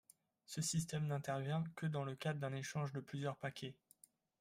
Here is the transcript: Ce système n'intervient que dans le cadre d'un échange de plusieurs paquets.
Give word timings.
Ce 0.47 0.61
système 0.63 1.05
n'intervient 1.05 1.63
que 1.75 1.85
dans 1.85 2.03
le 2.03 2.15
cadre 2.15 2.39
d'un 2.39 2.53
échange 2.53 2.91
de 2.91 3.01
plusieurs 3.01 3.37
paquets. 3.37 3.75